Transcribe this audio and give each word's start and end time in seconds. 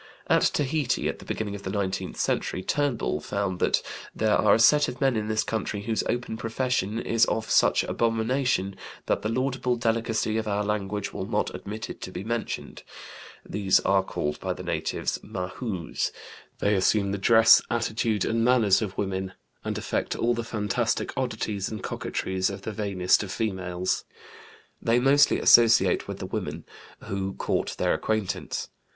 At 0.25 0.41
Tahiti 0.41 1.07
at 1.07 1.19
the 1.19 1.25
beginning 1.25 1.53
of 1.53 1.61
the 1.61 1.69
nineteenth 1.69 2.17
century, 2.17 2.63
Turnbull 2.63 3.19
found 3.21 3.59
that 3.59 3.83
"there 4.15 4.33
are 4.35 4.55
a 4.55 4.59
set 4.59 4.87
of 4.87 4.99
men 4.99 5.15
in 5.15 5.27
this 5.27 5.43
country 5.43 5.83
whose 5.83 6.01
open 6.09 6.37
profession 6.37 6.97
is 6.97 7.25
of 7.25 7.51
such 7.51 7.83
abomination 7.83 8.77
that 9.05 9.21
the 9.21 9.29
laudable 9.29 9.75
delicacy 9.75 10.37
of 10.39 10.47
our 10.47 10.63
language 10.63 11.13
will 11.13 11.27
not 11.27 11.53
admit 11.53 11.87
it 11.87 12.01
to 12.01 12.09
be 12.11 12.23
mentioned. 12.23 12.81
These 13.47 13.79
are 13.81 14.01
called 14.01 14.39
by 14.39 14.53
the 14.53 14.63
natives 14.63 15.19
Mahoos; 15.23 16.11
they 16.57 16.73
assume 16.73 17.11
the 17.11 17.19
dress, 17.19 17.61
attitude, 17.69 18.25
and 18.25 18.43
manners 18.43 18.81
of 18.81 18.97
women, 18.97 19.33
and 19.63 19.77
affect 19.77 20.15
all 20.15 20.33
the 20.33 20.43
fantastic 20.43 21.13
oddities 21.15 21.69
and 21.69 21.83
coquetries 21.83 22.49
of 22.49 22.63
the 22.63 22.71
vainest 22.71 23.21
of 23.21 23.31
females. 23.31 24.03
They 24.81 24.97
mostly 24.99 25.39
associate 25.39 26.07
with 26.07 26.17
the 26.17 26.25
women, 26.25 26.65
who 27.03 27.35
court 27.35 27.75
their 27.77 27.93
acquaintance. 27.93 28.69